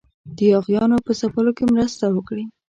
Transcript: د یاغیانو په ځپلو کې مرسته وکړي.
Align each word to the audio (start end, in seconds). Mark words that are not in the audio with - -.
د 0.35 0.37
یاغیانو 0.53 0.97
په 1.05 1.11
ځپلو 1.19 1.51
کې 1.57 1.65
مرسته 1.73 2.03
وکړي. 2.15 2.45